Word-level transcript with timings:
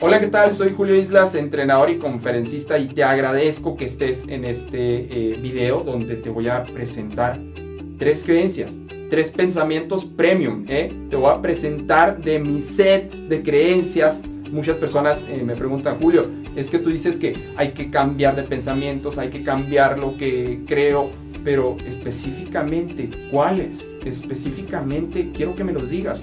Hola, 0.00 0.20
¿qué 0.20 0.28
tal? 0.28 0.54
Soy 0.54 0.74
Julio 0.76 0.94
Islas, 0.94 1.34
entrenador 1.34 1.90
y 1.90 1.98
conferencista 1.98 2.78
y 2.78 2.86
te 2.86 3.02
agradezco 3.02 3.76
que 3.76 3.86
estés 3.86 4.26
en 4.28 4.44
este 4.44 4.78
eh, 5.32 5.36
video 5.42 5.82
donde 5.82 6.14
te 6.14 6.30
voy 6.30 6.46
a 6.46 6.62
presentar 6.66 7.40
tres 7.98 8.22
creencias, 8.24 8.76
tres 9.10 9.30
pensamientos 9.30 10.04
premium. 10.04 10.64
¿eh? 10.68 10.94
Te 11.10 11.16
voy 11.16 11.32
a 11.32 11.42
presentar 11.42 12.22
de 12.22 12.38
mi 12.38 12.62
set 12.62 13.12
de 13.12 13.42
creencias. 13.42 14.22
Muchas 14.52 14.76
personas 14.76 15.26
eh, 15.28 15.42
me 15.44 15.56
preguntan, 15.56 15.98
Julio, 16.00 16.30
es 16.54 16.70
que 16.70 16.78
tú 16.78 16.90
dices 16.90 17.16
que 17.16 17.32
hay 17.56 17.72
que 17.72 17.90
cambiar 17.90 18.36
de 18.36 18.44
pensamientos, 18.44 19.18
hay 19.18 19.30
que 19.30 19.42
cambiar 19.42 19.98
lo 19.98 20.16
que 20.16 20.60
creo, 20.68 21.10
pero 21.42 21.76
específicamente, 21.88 23.10
¿cuáles? 23.32 23.84
Específicamente, 24.04 25.32
quiero 25.34 25.56
que 25.56 25.64
me 25.64 25.72
los 25.72 25.90
digas, 25.90 26.22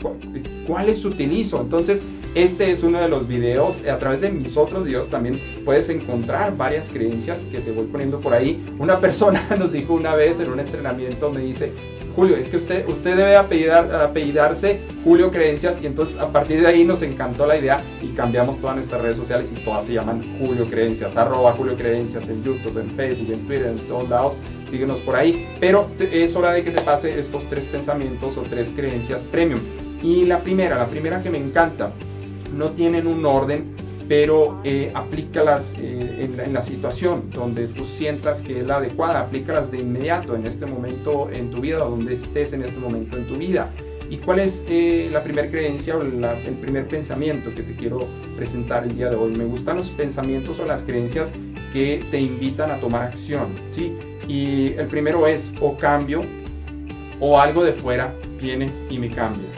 ¿cuáles 0.65 1.03
utilizo? 1.03 1.59
Entonces, 1.59 2.01
este 2.35 2.69
es 2.69 2.83
uno 2.83 2.99
de 2.99 3.07
los 3.07 3.27
videos. 3.27 3.81
A 3.87 3.97
través 3.97 4.21
de 4.21 4.29
mis 4.29 4.57
otros 4.57 4.83
videos 4.83 5.09
también 5.09 5.39
puedes 5.63 5.89
encontrar 5.89 6.55
varias 6.55 6.89
creencias 6.89 7.45
que 7.45 7.59
te 7.59 7.71
voy 7.71 7.85
poniendo 7.85 8.19
por 8.19 8.33
ahí. 8.33 8.63
Una 8.77 8.99
persona 8.99 9.41
nos 9.57 9.71
dijo 9.71 9.93
una 9.93 10.15
vez 10.15 10.39
en 10.41 10.51
un 10.51 10.59
entrenamiento, 10.59 11.31
me 11.31 11.39
dice, 11.39 11.71
Julio, 12.15 12.37
es 12.37 12.47
que 12.47 12.57
usted, 12.57 12.87
usted 12.87 13.15
debe 13.17 13.35
apellidarse 13.35 14.81
Julio 15.03 15.31
Creencias 15.31 15.81
y 15.81 15.85
entonces 15.85 16.17
a 16.17 16.31
partir 16.31 16.61
de 16.61 16.67
ahí 16.67 16.83
nos 16.85 17.01
encantó 17.01 17.45
la 17.45 17.57
idea 17.57 17.81
y 18.01 18.07
cambiamos 18.09 18.59
todas 18.59 18.77
nuestras 18.77 19.01
redes 19.01 19.17
sociales 19.17 19.51
y 19.51 19.59
todas 19.63 19.85
se 19.85 19.93
llaman 19.93 20.23
Julio 20.39 20.65
Creencias, 20.65 21.17
arroba 21.17 21.51
Julio 21.53 21.75
Creencias 21.75 22.29
en 22.29 22.41
YouTube, 22.43 22.77
en 22.79 22.91
Facebook, 22.91 23.33
en 23.33 23.47
Twitter, 23.47 23.67
en 23.67 23.79
todos 23.87 24.09
lados, 24.09 24.37
síguenos 24.69 24.99
por 24.99 25.15
ahí, 25.15 25.45
pero 25.59 25.89
es 25.99 26.35
hora 26.35 26.53
de 26.53 26.63
que 26.63 26.71
te 26.71 26.81
pase 26.81 27.19
estos 27.19 27.47
tres 27.49 27.65
pensamientos 27.65 28.37
o 28.37 28.41
tres 28.43 28.71
creencias 28.73 29.23
premium. 29.23 29.59
Y 30.01 30.25
la 30.25 30.39
primera, 30.39 30.77
la 30.77 30.87
primera 30.87 31.21
que 31.21 31.29
me 31.29 31.37
encanta, 31.37 31.91
no 32.55 32.71
tienen 32.71 33.05
un 33.05 33.25
orden, 33.25 33.75
pero 34.07 34.59
eh, 34.63 34.91
aplícalas 34.93 35.73
eh, 35.77 36.29
en, 36.45 36.53
la 36.53 36.61
situación 36.61 37.29
donde 37.31 37.67
tú 37.67 37.85
sientas 37.85 38.41
que 38.41 38.59
es 38.59 38.65
la 38.65 38.77
adecuada, 38.77 39.21
aplícalas 39.21 39.71
de 39.71 39.79
inmediato 39.79 40.35
en 40.35 40.45
este 40.45 40.65
momento 40.65 41.29
en 41.31 41.49
tu 41.51 41.61
vida, 41.61 41.79
donde 41.79 42.13
estés 42.13 42.53
en 42.53 42.63
este 42.63 42.79
momento 42.79 43.17
en 43.17 43.27
tu 43.27 43.37
vida. 43.37 43.71
¿Y 44.09 44.17
cuál 44.17 44.39
es 44.39 44.63
eh, 44.69 45.09
la 45.11 45.23
primera 45.23 45.49
creencia 45.49 45.97
o 45.97 46.01
el 46.03 46.57
primer 46.61 46.87
pensamiento 46.87 47.53
que 47.55 47.63
te 47.63 47.75
quiero 47.75 48.01
presentar 48.35 48.83
el 48.83 48.95
día 48.95 49.09
de 49.09 49.15
hoy? 49.15 49.31
Me 49.31 49.45
gustan 49.45 49.77
los 49.77 49.89
pensamientos 49.89 50.59
o 50.59 50.65
las 50.65 50.83
creencias 50.83 51.31
que 51.73 52.03
te 52.11 52.21
invitan 52.21 52.69
a 52.69 52.79
tomar 52.79 53.01
acción, 53.01 53.47
¿sí? 53.71 53.97
Y 54.27 54.73
el 54.77 54.87
primero 54.87 55.25
es 55.25 55.51
o 55.59 55.75
cambio 55.77 56.23
o 57.19 57.39
algo 57.39 57.63
de 57.63 57.73
fuera 57.73 58.13
viene 58.39 58.69
y 58.89 58.99
me 58.99 59.09
cambia. 59.09 59.49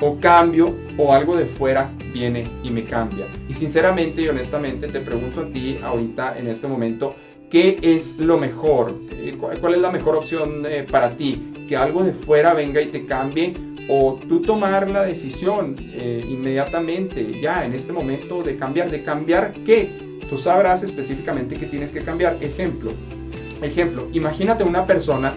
O 0.00 0.18
cambio 0.20 0.74
o 0.96 1.12
algo 1.12 1.36
de 1.36 1.46
fuera 1.46 1.90
viene 2.12 2.44
y 2.62 2.70
me 2.70 2.84
cambia. 2.84 3.26
Y 3.48 3.54
sinceramente 3.54 4.22
y 4.22 4.28
honestamente 4.28 4.88
te 4.88 5.00
pregunto 5.00 5.40
a 5.40 5.46
ti 5.46 5.78
ahorita 5.82 6.38
en 6.38 6.48
este 6.48 6.66
momento, 6.68 7.14
¿qué 7.50 7.78
es 7.82 8.18
lo 8.18 8.38
mejor? 8.38 8.94
Eh, 9.12 9.36
¿Cuál 9.38 9.74
es 9.74 9.80
la 9.80 9.90
mejor 9.90 10.16
opción 10.16 10.64
eh, 10.66 10.86
para 10.88 11.16
ti? 11.16 11.66
¿Que 11.68 11.76
algo 11.76 12.04
de 12.04 12.12
fuera 12.12 12.54
venga 12.54 12.80
y 12.80 12.86
te 12.86 13.06
cambie? 13.06 13.54
¿O 13.88 14.20
tú 14.28 14.42
tomar 14.42 14.90
la 14.90 15.02
decisión 15.02 15.76
eh, 15.78 16.24
inmediatamente, 16.28 17.40
ya 17.40 17.64
en 17.64 17.74
este 17.74 17.92
momento, 17.92 18.42
de 18.42 18.56
cambiar? 18.56 18.90
¿De 18.90 19.02
cambiar 19.02 19.54
qué? 19.64 20.18
Tú 20.28 20.38
sabrás 20.38 20.82
específicamente 20.82 21.56
qué 21.56 21.66
tienes 21.66 21.90
que 21.92 22.00
cambiar. 22.00 22.36
Ejemplo, 22.40 22.92
ejemplo, 23.60 24.08
imagínate 24.12 24.64
una 24.64 24.86
persona 24.86 25.34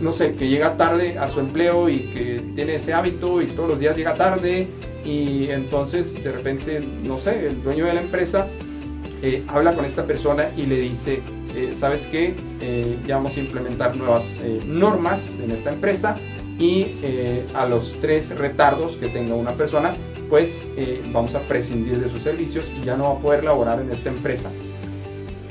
no 0.00 0.14
sé, 0.14 0.36
que 0.36 0.48
llega 0.48 0.78
tarde 0.78 1.18
a 1.18 1.28
su 1.28 1.38
empleo 1.38 1.90
y 1.90 1.98
que 1.98 2.42
tiene 2.54 2.76
ese 2.76 2.94
hábito 2.94 3.42
y 3.42 3.46
todos 3.48 3.68
los 3.68 3.78
días 3.78 3.94
llega 3.94 4.16
tarde 4.16 4.66
y 5.06 5.50
entonces 5.50 6.12
de 6.22 6.32
repente, 6.32 6.80
no 6.80 7.20
sé, 7.20 7.46
el 7.46 7.62
dueño 7.62 7.86
de 7.86 7.94
la 7.94 8.00
empresa 8.00 8.48
eh, 9.22 9.44
habla 9.46 9.72
con 9.72 9.84
esta 9.84 10.04
persona 10.04 10.48
y 10.56 10.66
le 10.66 10.80
dice, 10.80 11.22
eh, 11.54 11.74
¿sabes 11.78 12.06
qué? 12.08 12.34
Eh, 12.60 12.98
ya 13.06 13.16
vamos 13.16 13.36
a 13.36 13.40
implementar 13.40 13.96
nuevas 13.96 14.24
normas 14.66 15.20
en 15.42 15.52
esta 15.52 15.72
empresa 15.72 16.18
y 16.58 16.86
a 17.54 17.66
los 17.66 17.94
tres 18.00 18.30
retardos 18.30 18.96
que 18.96 19.08
tenga 19.08 19.34
una 19.34 19.52
persona, 19.52 19.94
pues 20.28 20.64
vamos 21.12 21.34
a 21.34 21.40
prescindir 21.40 22.00
de 22.00 22.10
sus 22.10 22.22
servicios 22.22 22.66
y 22.80 22.84
ya 22.84 22.96
no 22.96 23.04
va 23.04 23.10
a 23.12 23.18
poder 23.18 23.44
laborar 23.44 23.80
en 23.80 23.92
esta 23.92 24.08
empresa. 24.08 24.50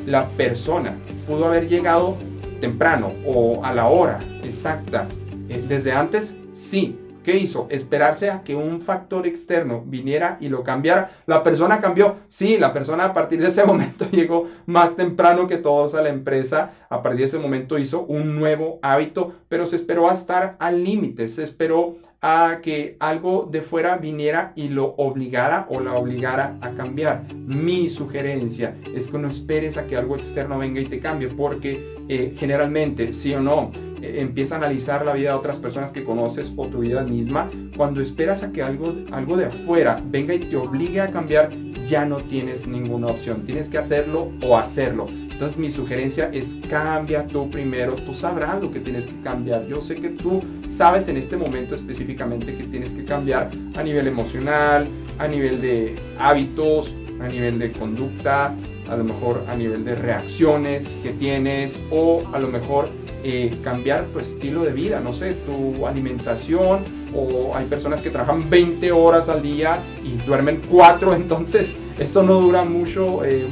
La 0.06 0.28
persona 0.30 0.97
pudo 1.28 1.46
haber 1.46 1.69
llegado 1.69 2.18
temprano 2.59 3.13
o 3.25 3.63
a 3.63 3.74
la 3.74 3.88
hora 3.88 4.19
exacta 4.44 5.07
desde 5.47 5.91
antes, 5.91 6.35
sí, 6.53 6.97
¿Qué 7.25 7.38
hizo? 7.38 7.66
Esperarse 7.72 8.30
a 8.30 8.44
que 8.44 8.56
un 8.56 8.81
factor 8.81 9.25
externo 9.25 9.84
viniera 9.84 10.38
y 10.40 10.47
lo 10.47 10.63
cambiara. 10.63 11.09
La 11.25 11.41
persona 11.41 11.81
cambió. 11.81 12.18
Sí, 12.28 12.59
la 12.59 12.72
persona 12.72 13.06
a 13.06 13.13
partir 13.16 13.41
de 13.41 13.47
ese 13.47 13.63
momento 13.66 14.06
llegó 14.12 14.47
más 14.68 14.96
temprano 14.96 15.47
que 15.47 15.58
todos 15.58 15.96
a 15.96 16.03
la 16.03 16.09
empresa. 16.09 16.74
A 16.88 17.02
partir 17.02 17.22
de 17.22 17.25
ese 17.25 17.40
momento 17.40 17.80
hizo 17.80 18.03
un 18.03 18.36
nuevo 18.36 18.78
hábito, 18.84 19.34
pero 19.50 19.66
se 19.66 19.75
esperó 19.75 20.08
a 20.08 20.13
estar 20.13 20.56
al 20.59 20.84
límite. 20.84 21.28
Se 21.28 21.41
esperó 21.41 21.96
a 22.28 22.59
que 22.59 22.97
algo 23.00 23.47
de 23.52 23.62
fuera 23.62 23.97
viniera 23.97 24.52
y 24.56 24.69
lo 24.69 24.96
obligara 24.97 25.68
o 25.69 25.80
la 25.80 25.94
obligara 25.94 26.58
a 26.59 26.72
cambiar. 26.72 27.31
Mi 27.36 27.88
sugerencia 27.88 28.75
es 28.96 29.06
que 29.06 29.19
no 29.19 29.30
esperes 29.30 29.78
a 29.78 29.86
que 29.86 29.96
algo 29.96 30.16
externo 30.16 30.58
venga 30.58 30.81
y 30.81 30.86
te 30.86 31.00
cambie, 31.00 31.28
porque 31.28 31.96
eh, 32.09 32.34
generalmente, 32.36 33.13
sí 33.13 33.31
o 33.36 33.41
no, 33.41 33.72
empieza 34.02 34.56
a 34.56 34.58
analizar 34.58 35.06
la 35.06 35.13
vida 35.13 35.30
de 35.30 35.36
otras 35.36 35.59
personas 35.59 35.91
que 35.91 36.03
conoces 36.03 36.52
o 36.56 36.66
tu 36.66 36.80
vida 36.80 37.03
misma, 37.03 37.52
cuando 37.78 38.02
esperas 38.02 38.42
a 38.42 38.52
que 38.52 38.63
algo, 38.63 38.96
algo 39.12 39.38
de 39.38 39.46
afuera 39.46 40.02
venga 40.07 40.34
y 40.34 40.40
te 40.40 40.56
obligue 40.56 41.02
a 41.02 41.12
cambiar, 41.12 41.52
ya 41.88 42.07
no 42.07 42.18
tienes 42.18 42.66
ninguna 42.66 43.06
opción. 43.06 43.46
Tienes 43.46 43.69
que 43.69 43.78
hacerlo 43.78 44.31
o 44.42 44.57
hacerlo. 44.57 45.07
Entonces 45.35 45.59
mi 45.59 45.69
sugerencia 45.69 46.29
es 46.31 46.56
cambia 46.69 47.28
tú 47.28 47.50
primero. 47.50 47.96
Tú 47.97 48.16
sabrás 48.16 48.62
lo 48.62 48.72
que 48.72 48.79
tienes 48.79 49.06
que 49.06 49.19
cambiar. 49.19 49.68
Yo 49.68 49.81
sé 49.81 49.97
que 49.97 50.07
tú 50.07 50.41
sabes 50.69 51.09
en 51.09 51.18
este 51.18 51.35
momento 51.35 51.75
específicamente 51.75 52.56
que 52.56 52.63
tienes 52.63 52.94
que 52.94 53.03
cambiar 53.03 53.51
a 53.75 53.84
nivel 53.84 54.07
emocional, 54.07 54.88
a 55.19 55.28
nivel 55.28 55.62
de 55.62 55.97
hábitos, 56.18 56.90
a 57.19 57.28
nivel 57.28 57.59
de 57.59 57.74
conducta, 57.74 58.56
a 58.90 58.95
lo 58.95 59.03
mejor 59.03 59.44
a 59.50 59.57
nivel 59.57 59.84
de 59.84 59.95
reacciones 59.95 61.01
que 61.03 61.09
tienes 61.09 61.78
o 61.91 62.24
a 62.31 62.40
lo 62.40 62.47
mejor 62.47 62.88
eh, 63.25 63.53
cambiar 63.62 64.06
tu 64.06 64.19
estilo 64.19 64.63
de 64.63 64.72
vida, 64.72 65.01
no 65.01 65.12
sé, 65.12 65.34
tu 65.34 65.85
alimentación 65.85 66.79
o 67.13 67.53
hay 67.53 67.66
personas 67.66 68.01
que 68.01 68.09
trabajan 68.09 68.50
20 68.50 68.90
horas 68.94 69.28
al 69.28 69.41
día 69.41 69.79
y 70.01 70.16
duermen 70.25 70.62
4, 70.69 71.13
entonces 71.16 71.75
eso 71.97 72.23
no 72.23 72.41
dura 72.41 72.66
mucho 72.66 73.23
eh, 73.23 73.45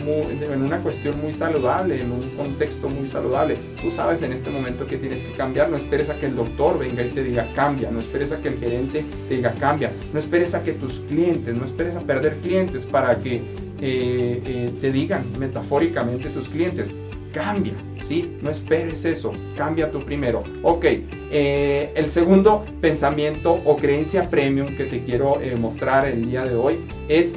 en 0.51 0.61
una 0.61 0.79
cuestión 0.79 1.21
muy 1.21 1.33
saludable, 1.33 2.01
en 2.01 2.11
un 2.11 2.29
contexto 2.31 2.89
muy 2.89 3.07
saludable. 3.07 3.57
Tú 3.81 3.89
sabes 3.89 4.21
en 4.21 4.33
este 4.33 4.49
momento 4.49 4.85
que 4.85 4.97
tienes 4.97 5.21
que 5.21 5.31
cambiar, 5.33 5.69
no 5.69 5.77
esperes 5.77 6.09
a 6.09 6.19
que 6.19 6.25
el 6.25 6.35
doctor 6.35 6.77
venga 6.77 7.03
y 7.03 7.09
te 7.09 7.23
diga 7.23 7.47
cambia, 7.55 7.89
no 7.89 7.99
esperes 7.99 8.31
a 8.31 8.41
que 8.41 8.49
el 8.49 8.59
gerente 8.59 9.05
te 9.29 9.35
diga 9.35 9.53
cambia, 9.59 9.91
no 10.11 10.19
esperes 10.19 10.53
a 10.53 10.63
que 10.63 10.73
tus 10.73 10.99
clientes, 11.07 11.55
no 11.55 11.65
esperes 11.65 11.95
a 11.95 12.01
perder 12.01 12.35
clientes 12.37 12.85
para 12.85 13.15
que 13.17 13.41
eh, 13.79 14.69
te 14.81 14.91
digan 14.91 15.23
metafóricamente 15.39 16.29
tus 16.29 16.47
clientes, 16.49 16.89
cambia, 17.33 17.73
¿sí? 18.07 18.37
No 18.41 18.49
esperes 18.49 19.03
eso, 19.05 19.33
cambia 19.57 19.91
tú 19.91 20.03
primero. 20.05 20.43
Ok, 20.61 20.85
eh, 21.31 21.91
el 21.95 22.11
segundo 22.11 22.65
pensamiento 22.79 23.59
o 23.65 23.75
creencia 23.75 24.29
premium 24.29 24.67
que 24.67 24.85
te 24.85 25.03
quiero 25.03 25.41
eh, 25.41 25.55
mostrar 25.57 26.07
el 26.07 26.29
día 26.29 26.43
de 26.43 26.55
hoy 26.55 26.79
es 27.09 27.35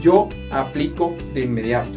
yo 0.00 0.28
aplico 0.50 1.14
de 1.34 1.42
inmediato. 1.42 1.90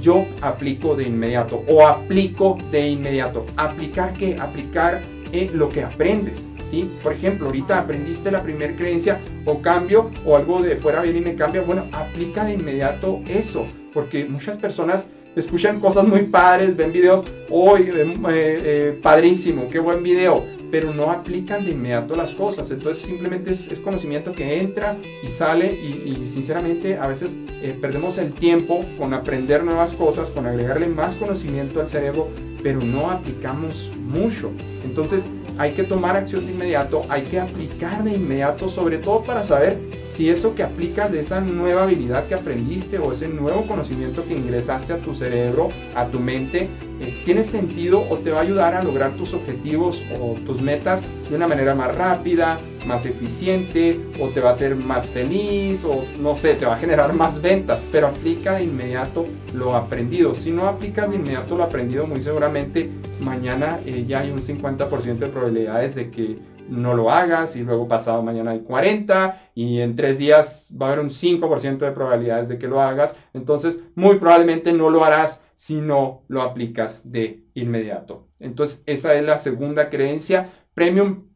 Yo 0.00 0.26
aplico 0.40 0.94
de 0.94 1.04
inmediato 1.04 1.64
o 1.68 1.86
aplico 1.86 2.58
de 2.70 2.88
inmediato. 2.88 3.46
¿Aplicar 3.56 4.14
qué? 4.14 4.36
Aplicar 4.38 5.02
eh, 5.32 5.50
lo 5.52 5.68
que 5.68 5.82
aprendes. 5.82 6.44
¿Sí? 6.70 6.90
Por 7.02 7.12
ejemplo, 7.12 7.46
ahorita 7.46 7.78
aprendiste 7.78 8.30
la 8.30 8.42
primera 8.42 8.74
creencia 8.74 9.20
o 9.44 9.62
cambio 9.62 10.10
o 10.24 10.36
algo 10.36 10.62
de 10.62 10.76
fuera 10.76 11.00
viene 11.00 11.20
y 11.20 11.22
me 11.22 11.36
cambia. 11.36 11.62
Bueno, 11.62 11.86
aplica 11.92 12.44
de 12.44 12.54
inmediato 12.54 13.20
eso, 13.28 13.66
porque 13.92 14.24
muchas 14.24 14.56
personas 14.56 15.06
escuchan 15.36 15.78
cosas 15.78 16.08
muy 16.08 16.22
padres, 16.22 16.76
ven 16.76 16.92
videos, 16.92 17.24
hoy 17.50 17.82
eh, 17.82 18.14
eh, 18.28 18.98
padrísimo, 19.00 19.68
qué 19.68 19.78
buen 19.78 20.02
video, 20.02 20.44
pero 20.70 20.92
no 20.92 21.10
aplican 21.10 21.64
de 21.64 21.72
inmediato 21.72 22.16
las 22.16 22.32
cosas. 22.32 22.70
Entonces 22.70 23.04
simplemente 23.04 23.52
es, 23.52 23.68
conocimiento 23.80 24.32
que 24.32 24.60
entra 24.60 24.96
y 25.22 25.28
sale 25.28 25.72
y, 25.72 26.26
sinceramente 26.26 26.98
a 26.98 27.06
veces 27.06 27.36
eh, 27.62 27.76
perdemos 27.80 28.18
el 28.18 28.32
tiempo 28.32 28.84
con 28.98 29.14
aprender 29.14 29.64
nuevas 29.64 29.92
cosas, 29.92 30.28
con 30.30 30.46
agregarle 30.46 30.86
más 30.86 31.14
conocimiento 31.14 31.80
al 31.80 31.88
cerebro, 31.88 32.28
pero 32.62 32.80
no 32.80 33.10
aplicamos 33.10 33.90
mucho. 33.96 34.50
Entonces 34.84 35.24
hay 35.58 35.72
que 35.72 35.84
tomar 35.84 36.16
acción 36.16 36.46
de 36.46 36.52
inmediato, 36.52 37.04
hay 37.08 37.22
que 37.22 37.40
aplicar 37.40 38.04
de 38.04 38.12
inmediato, 38.12 38.68
sobre 38.68 38.98
todo 38.98 39.22
para 39.22 39.44
saber 39.44 39.78
si 40.16 40.30
eso 40.30 40.54
que 40.54 40.62
aplicas 40.62 41.12
de 41.12 41.20
esa 41.20 41.42
nueva 41.42 41.82
habilidad 41.82 42.26
que 42.26 42.34
aprendiste 42.34 42.98
o 42.98 43.12
ese 43.12 43.28
nuevo 43.28 43.66
conocimiento 43.66 44.24
que 44.26 44.32
ingresaste 44.32 44.94
a 44.94 44.98
tu 44.98 45.14
cerebro, 45.14 45.68
a 45.94 46.06
tu 46.06 46.20
mente, 46.20 46.70
eh, 47.02 47.22
tiene 47.26 47.44
sentido 47.44 48.02
o 48.08 48.16
te 48.16 48.30
va 48.30 48.38
a 48.38 48.42
ayudar 48.42 48.74
a 48.74 48.82
lograr 48.82 49.12
tus 49.16 49.34
objetivos 49.34 50.02
o 50.18 50.36
tus 50.46 50.62
metas 50.62 51.02
de 51.28 51.36
una 51.36 51.46
manera 51.46 51.74
más 51.74 51.94
rápida, 51.94 52.58
más 52.86 53.04
eficiente 53.04 54.00
o 54.18 54.28
te 54.28 54.40
va 54.40 54.50
a 54.50 54.52
hacer 54.52 54.74
más 54.74 55.04
feliz 55.04 55.84
o 55.84 56.06
no 56.18 56.34
sé, 56.34 56.54
te 56.54 56.64
va 56.64 56.76
a 56.76 56.78
generar 56.78 57.12
más 57.12 57.42
ventas, 57.42 57.84
pero 57.92 58.06
aplica 58.06 58.54
de 58.54 58.64
inmediato 58.64 59.26
lo 59.52 59.76
aprendido. 59.76 60.34
Si 60.34 60.50
no 60.50 60.66
aplicas 60.66 61.10
de 61.10 61.16
inmediato 61.16 61.58
lo 61.58 61.64
aprendido, 61.64 62.06
muy 62.06 62.22
seguramente 62.22 62.88
mañana 63.20 63.78
eh, 63.84 64.06
ya 64.08 64.20
hay 64.20 64.30
un 64.30 64.40
50% 64.40 65.18
de 65.18 65.28
probabilidades 65.28 65.94
de 65.94 66.10
que 66.10 66.55
no 66.68 66.94
lo 66.94 67.10
hagas 67.10 67.56
y 67.56 67.62
luego 67.62 67.88
pasado 67.88 68.22
mañana 68.22 68.52
hay 68.52 68.60
40 68.60 69.50
y 69.54 69.80
en 69.80 69.96
tres 69.96 70.18
días 70.18 70.70
va 70.80 70.86
a 70.86 70.92
haber 70.92 71.04
un 71.04 71.10
5% 71.10 71.78
de 71.78 71.92
probabilidades 71.92 72.48
de 72.48 72.58
que 72.58 72.68
lo 72.68 72.80
hagas. 72.80 73.16
Entonces, 73.34 73.80
muy 73.94 74.18
probablemente 74.18 74.72
no 74.72 74.90
lo 74.90 75.04
harás 75.04 75.42
si 75.56 75.76
no 75.80 76.24
lo 76.28 76.42
aplicas 76.42 77.00
de 77.04 77.44
inmediato. 77.54 78.28
Entonces, 78.38 78.82
esa 78.86 79.14
es 79.14 79.24
la 79.24 79.38
segunda 79.38 79.90
creencia. 79.90 80.50
Premium 80.74 81.26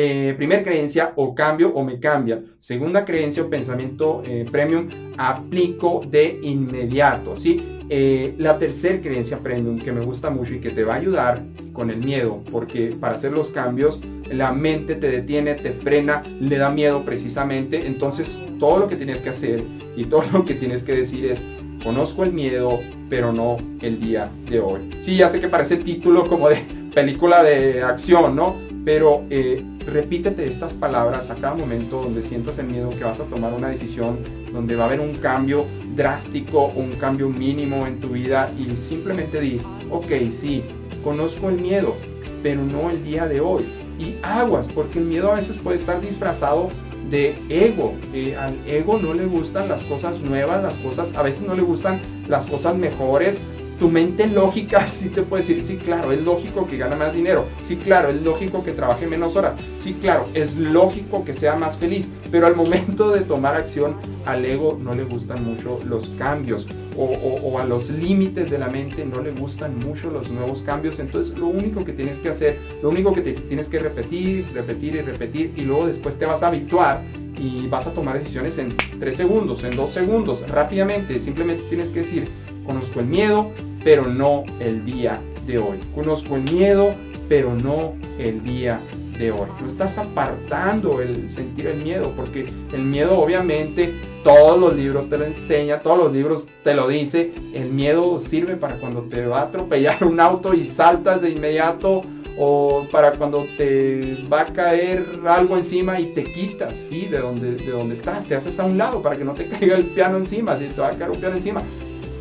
eh, 0.00 0.34
primer 0.36 0.62
creencia, 0.62 1.12
o 1.16 1.34
cambio 1.34 1.74
o 1.74 1.82
me 1.82 1.98
cambia. 1.98 2.40
Segunda 2.60 3.04
creencia 3.04 3.42
o 3.42 3.50
pensamiento 3.50 4.22
eh, 4.24 4.46
premium, 4.48 4.88
aplico 5.18 6.04
de 6.08 6.38
inmediato. 6.40 7.36
¿sí? 7.36 7.77
Eh, 7.90 8.34
la 8.38 8.58
tercera 8.58 9.00
creencia 9.00 9.38
premium 9.38 9.78
que 9.78 9.92
me 9.92 10.04
gusta 10.04 10.28
mucho 10.28 10.54
y 10.54 10.60
que 10.60 10.70
te 10.70 10.84
va 10.84 10.94
a 10.94 10.96
ayudar 10.98 11.42
con 11.72 11.90
el 11.90 11.98
miedo, 11.98 12.42
porque 12.50 12.94
para 13.00 13.14
hacer 13.14 13.32
los 13.32 13.48
cambios 13.48 14.00
la 14.30 14.52
mente 14.52 14.94
te 14.94 15.10
detiene, 15.10 15.54
te 15.54 15.72
frena, 15.72 16.22
le 16.40 16.58
da 16.58 16.70
miedo 16.70 17.04
precisamente. 17.04 17.86
Entonces 17.86 18.38
todo 18.58 18.78
lo 18.78 18.88
que 18.88 18.96
tienes 18.96 19.20
que 19.20 19.30
hacer 19.30 19.62
y 19.96 20.04
todo 20.04 20.24
lo 20.32 20.44
que 20.44 20.54
tienes 20.54 20.82
que 20.82 20.94
decir 20.94 21.26
es, 21.26 21.42
conozco 21.82 22.24
el 22.24 22.32
miedo, 22.32 22.80
pero 23.08 23.32
no 23.32 23.56
el 23.80 24.00
día 24.00 24.28
de 24.50 24.60
hoy. 24.60 24.90
Sí, 25.02 25.16
ya 25.16 25.28
sé 25.28 25.40
que 25.40 25.48
parece 25.48 25.76
título 25.76 26.28
como 26.28 26.48
de 26.48 26.58
película 26.94 27.42
de 27.42 27.82
acción, 27.82 28.36
¿no? 28.36 28.67
Pero 28.88 29.24
eh, 29.28 29.62
repítete 29.84 30.46
estas 30.46 30.72
palabras 30.72 31.28
a 31.28 31.34
cada 31.34 31.54
momento 31.54 32.00
donde 32.00 32.22
sientas 32.22 32.58
el 32.58 32.68
miedo 32.68 32.88
que 32.88 33.04
vas 33.04 33.20
a 33.20 33.24
tomar 33.24 33.52
una 33.52 33.68
decisión, 33.68 34.20
donde 34.50 34.76
va 34.76 34.84
a 34.84 34.86
haber 34.86 35.00
un 35.00 35.14
cambio 35.16 35.66
drástico, 35.94 36.72
un 36.74 36.92
cambio 36.92 37.28
mínimo 37.28 37.86
en 37.86 38.00
tu 38.00 38.08
vida 38.08 38.50
y 38.58 38.74
simplemente 38.78 39.42
di, 39.42 39.60
ok, 39.90 40.10
sí, 40.30 40.64
conozco 41.04 41.50
el 41.50 41.60
miedo, 41.60 41.96
pero 42.42 42.64
no 42.64 42.88
el 42.88 43.04
día 43.04 43.28
de 43.28 43.42
hoy. 43.42 43.66
Y 43.98 44.16
aguas, 44.22 44.66
porque 44.68 45.00
el 45.00 45.04
miedo 45.04 45.32
a 45.32 45.34
veces 45.34 45.58
puede 45.58 45.76
estar 45.76 46.00
disfrazado 46.00 46.70
de 47.10 47.34
ego. 47.50 47.92
Eh, 48.14 48.36
al 48.36 48.56
ego 48.66 48.98
no 48.98 49.12
le 49.12 49.26
gustan 49.26 49.68
las 49.68 49.84
cosas 49.84 50.18
nuevas, 50.20 50.62
las 50.62 50.74
cosas, 50.76 51.14
a 51.14 51.22
veces 51.22 51.42
no 51.42 51.54
le 51.54 51.60
gustan 51.60 52.00
las 52.26 52.46
cosas 52.46 52.74
mejores, 52.74 53.42
tu 53.78 53.88
mente 53.88 54.26
lógica 54.26 54.86
sí 54.88 55.08
te 55.08 55.22
puede 55.22 55.42
decir, 55.42 55.62
sí, 55.64 55.76
claro, 55.76 56.12
es 56.12 56.22
lógico 56.22 56.66
que 56.66 56.76
gane 56.76 56.96
más 56.96 57.14
dinero, 57.14 57.46
sí, 57.66 57.76
claro, 57.76 58.08
es 58.08 58.22
lógico 58.22 58.64
que 58.64 58.72
trabaje 58.72 59.06
menos 59.06 59.36
horas, 59.36 59.54
sí, 59.82 59.94
claro, 60.00 60.26
es 60.34 60.56
lógico 60.56 61.24
que 61.24 61.34
sea 61.34 61.56
más 61.56 61.76
feliz, 61.76 62.10
pero 62.30 62.46
al 62.46 62.56
momento 62.62 63.10
de 63.10 63.20
tomar 63.20 63.56
acción, 63.56 63.96
al 64.26 64.44
ego 64.44 64.78
no 64.80 64.92
le 64.92 65.04
gustan 65.04 65.44
mucho 65.44 65.80
los 65.86 66.08
cambios 66.10 66.66
o, 67.00 67.58
a 67.58 67.64
los 67.64 67.90
límites 67.90 68.50
de 68.50 68.58
la 68.58 68.68
mente 68.68 69.04
no 69.04 69.22
le 69.22 69.30
gustan 69.30 69.78
mucho 69.78 70.10
los 70.10 70.30
nuevos 70.30 70.62
cambios, 70.62 70.98
entonces 70.98 71.36
lo 71.38 71.46
único 71.46 71.84
que 71.84 71.92
tienes 71.92 72.18
que 72.18 72.28
hacer, 72.28 72.58
lo 72.82 72.90
único 72.90 73.14
que 73.14 73.20
tienes 73.20 73.68
que 73.68 73.78
repetir, 73.78 74.46
repetir 74.52 74.96
y 74.96 75.00
repetir 75.02 75.54
y 75.56 75.60
luego 75.62 75.86
después 75.86 76.18
te 76.18 76.26
vas 76.26 76.42
a 76.42 76.48
habituar 76.48 77.02
y 77.38 77.68
vas 77.68 77.86
a 77.86 77.92
tomar 77.92 78.18
decisiones 78.18 78.58
en 78.58 78.74
3 78.98 79.16
segundos, 79.16 79.62
en 79.62 79.76
2 79.76 79.94
segundos, 79.94 80.48
rápidamente, 80.48 81.20
simplemente 81.20 81.62
tienes 81.68 81.90
que 81.90 82.00
decir, 82.00 82.28
conozco 82.66 82.98
el 82.98 83.06
miedo, 83.06 83.52
pero 83.88 84.04
no 84.04 84.44
el 84.60 84.84
día 84.84 85.18
de 85.46 85.56
hoy. 85.56 85.80
Conozco 85.94 86.36
el 86.36 86.42
miedo, 86.52 86.94
pero 87.26 87.54
no 87.54 87.94
el 88.18 88.44
día 88.44 88.78
de 89.18 89.32
hoy. 89.32 89.48
No 89.58 89.66
estás 89.66 89.96
apartando 89.96 91.00
el 91.00 91.30
sentir 91.30 91.68
el 91.68 91.82
miedo, 91.82 92.12
porque 92.14 92.48
el 92.74 92.82
miedo 92.82 93.18
obviamente 93.18 93.94
todos 94.22 94.60
los 94.60 94.76
libros 94.76 95.08
te 95.08 95.16
lo 95.16 95.24
enseña, 95.24 95.80
todos 95.80 96.00
los 96.00 96.12
libros 96.12 96.48
te 96.64 96.74
lo 96.74 96.86
dice. 96.86 97.32
El 97.54 97.70
miedo 97.70 98.20
sirve 98.20 98.56
para 98.56 98.76
cuando 98.76 99.04
te 99.04 99.24
va 99.24 99.38
a 99.38 99.44
atropellar 99.44 100.04
un 100.04 100.20
auto 100.20 100.52
y 100.52 100.66
saltas 100.66 101.22
de 101.22 101.30
inmediato 101.30 102.02
o 102.38 102.86
para 102.92 103.12
cuando 103.12 103.46
te 103.56 104.22
va 104.30 104.42
a 104.42 104.46
caer 104.52 105.18
algo 105.26 105.56
encima 105.56 105.98
y 105.98 106.12
te 106.12 106.24
quitas, 106.24 106.74
¿sí? 106.90 107.06
De 107.06 107.20
donde, 107.20 107.54
de 107.54 107.70
donde 107.70 107.94
estás, 107.94 108.26
te 108.26 108.34
haces 108.34 108.60
a 108.60 108.66
un 108.66 108.76
lado 108.76 109.00
para 109.00 109.16
que 109.16 109.24
no 109.24 109.32
te 109.32 109.48
caiga 109.48 109.76
el 109.76 109.86
piano 109.86 110.18
encima, 110.18 110.58
si 110.58 110.66
te 110.66 110.78
va 110.78 110.88
a 110.88 110.92
caer 110.92 111.10
un 111.10 111.20
piano 111.20 111.36
encima. 111.36 111.62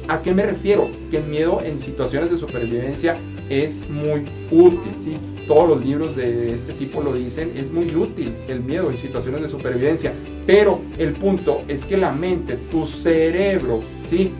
¿A 0.07 0.21
qué 0.21 0.33
me 0.33 0.43
refiero? 0.43 0.89
Que 1.11 1.17
el 1.17 1.25
miedo 1.25 1.59
en 1.61 1.79
situaciones 1.81 2.31
de 2.31 2.37
supervivencia 2.37 3.17
es 3.49 3.87
muy 3.89 4.23
útil, 4.51 4.93
¿sí? 5.03 5.13
Todos 5.47 5.69
los 5.69 5.85
libros 5.85 6.15
de 6.15 6.53
este 6.53 6.73
tipo 6.73 7.01
lo 7.01 7.13
dicen, 7.13 7.53
es 7.57 7.71
muy 7.71 7.93
útil 7.93 8.33
el 8.47 8.61
miedo 8.61 8.89
en 8.89 8.97
situaciones 8.97 9.41
de 9.41 9.49
supervivencia. 9.49 10.13
Pero 10.45 10.81
el 10.97 11.13
punto 11.13 11.63
es 11.67 11.83
que 11.83 11.97
la 11.97 12.11
mente, 12.13 12.57
tu 12.71 12.85
cerebro, 12.85 13.81
¿sí? 14.09 14.31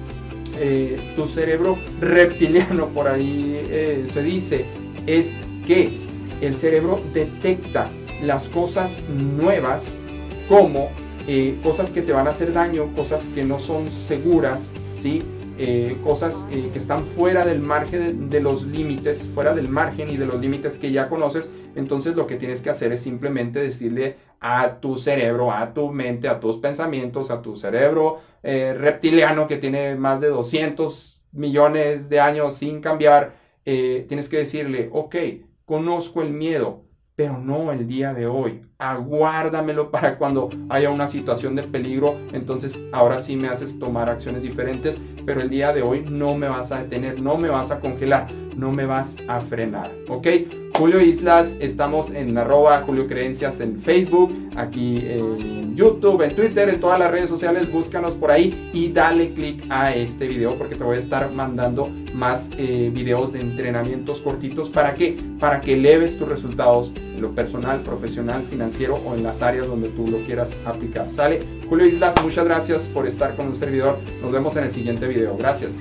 Eh, 0.60 0.98
tu 1.16 1.28
cerebro 1.28 1.78
reptiliano, 2.00 2.88
por 2.94 3.08
ahí 3.08 3.62
eh, 3.70 4.06
se 4.08 4.24
dice, 4.24 4.66
es 5.06 5.38
que 5.66 5.90
el 6.42 6.56
cerebro 6.56 7.02
detecta 7.14 7.90
las 8.24 8.48
cosas 8.48 8.98
nuevas 9.10 9.86
como 10.48 10.90
eh, 11.28 11.56
cosas 11.62 11.90
que 11.90 12.02
te 12.02 12.14
van 12.14 12.28
a 12.28 12.30
hacer 12.30 12.54
daño, 12.54 12.88
cosas 12.96 13.28
que 13.36 13.44
no 13.44 13.60
son 13.60 13.90
seguras, 13.92 14.72
¿sí? 15.02 15.22
Eh, 15.60 15.98
cosas 16.04 16.46
eh, 16.52 16.70
que 16.72 16.78
están 16.78 17.04
fuera 17.08 17.44
del 17.44 17.60
margen 17.60 18.30
de, 18.30 18.42
los 18.42 18.64
límites, 18.64 19.28
fuera 19.34 19.56
del 19.56 19.70
margen 19.70 20.12
y 20.12 20.18
de 20.18 20.28
los 20.28 20.40
límites 20.40 20.78
que 20.78 20.92
ya 20.92 21.10
conoces, 21.10 21.50
entonces 21.76 22.16
lo 22.16 22.28
que 22.28 22.36
tienes 22.36 22.62
que 22.62 22.70
hacer 22.70 22.92
es 22.92 23.02
simplemente 23.02 23.60
decirle 23.60 24.18
a 24.40 24.80
tu 24.80 25.00
cerebro, 25.00 25.52
a 25.52 25.74
tu 25.74 25.92
mente, 25.92 26.28
a 26.28 26.40
tus 26.40 26.58
pensamientos, 26.58 27.32
a 27.32 27.42
tu 27.42 27.58
cerebro 27.58 28.20
eh, 28.44 28.76
reptiliano 28.78 29.48
que 29.48 29.58
tiene 29.58 29.96
más 29.96 30.22
de 30.22 30.28
200 30.28 31.24
millones 31.32 32.08
de 32.08 32.20
años 32.20 32.58
sin 32.58 32.80
cambiar, 32.80 33.36
tienes 33.64 34.30
que 34.30 34.38
decirle, 34.38 34.90
ok, 34.94 35.16
conozco 35.66 36.22
el 36.22 36.32
miedo, 36.32 36.84
pero 37.18 37.40
no 37.40 37.72
el 37.72 37.88
día 37.88 38.14
de 38.14 38.28
hoy. 38.28 38.62
Aguárdamelo 38.78 39.90
para 39.90 40.20
cuando 40.20 40.52
haya 40.70 40.92
una 40.92 41.08
situación 41.08 41.56
de 41.56 41.64
peligro. 41.64 42.16
Entonces 42.32 42.80
ahora 42.94 43.22
sí 43.22 43.36
me 43.36 43.48
haces 43.48 43.80
tomar 43.80 44.08
acciones 44.08 44.44
diferentes, 44.44 45.00
pero 45.26 45.42
el 45.42 45.50
día 45.50 45.74
de 45.74 45.82
hoy 45.82 46.06
no 46.08 46.36
me 46.36 46.48
vas 46.48 46.72
a 46.72 46.84
detener, 46.84 47.20
no 47.20 47.36
me 47.36 47.50
vas 47.50 47.72
a 47.72 47.80
congelar, 47.80 48.32
no 48.56 48.72
me 48.72 48.86
vas 48.86 49.16
a 49.28 49.42
frenar. 49.42 49.92
¿Ok? 50.08 50.28
Julio 50.78 51.02
Islas, 51.02 51.58
estamos 51.60 52.12
en 52.12 52.38
arroba 52.38 52.84
Julio 52.86 53.08
Creencias 53.08 53.62
en 53.62 53.82
Facebook, 53.82 54.32
aquí 54.56 55.04
en 55.08 55.76
YouTube, 55.76 56.22
en 56.22 56.36
Twitter, 56.36 56.70
en 56.70 56.80
todas 56.80 57.00
las 57.00 57.10
redes 57.10 57.30
sociales, 57.30 57.72
búscanos 57.72 58.14
por 58.14 58.30
ahí 58.30 58.70
y 58.74 58.92
dale 58.92 59.34
click 59.34 59.66
a 59.70 59.92
este 59.92 60.28
video 60.28 60.56
porque 60.56 60.76
te 60.76 60.84
voy 60.84 60.98
a 60.98 61.00
estar 61.00 61.32
mandando 61.32 61.90
más 62.18 62.50
eh, 62.58 62.92
videos 62.94 63.32
de 63.32 63.42
entrenamientos 63.42 64.22
cortitos. 64.22 64.70
¿Para 64.70 64.96
qué? 64.96 65.18
Para 65.40 65.62
que 65.62 65.76
eleves 65.76 66.18
tus 66.18 66.28
resultados 66.28 66.92
en 67.16 67.22
lo 67.22 67.32
personal, 67.32 67.82
profesional, 67.82 68.44
financiero 68.50 68.96
o 69.06 69.14
en 69.14 69.24
las 69.24 69.42
áreas 69.42 69.68
donde 69.68 69.90
tú 69.90 70.08
lo 70.08 70.18
quieras 70.26 70.52
aplicar. 70.66 71.08
¿Sale? 71.12 71.40
Julio 71.70 71.86
Islas, 71.86 72.16
muchas 72.24 72.46
gracias 72.46 72.88
por 72.88 73.08
estar 73.08 73.36
con 73.36 73.48
un 73.48 73.56
servidor. 73.56 74.00
Nos 74.22 74.32
vemos 74.32 74.56
en 74.56 74.64
el 74.64 74.72
siguiente 74.72 75.08
video. 75.08 75.38
Gracias. 75.38 75.72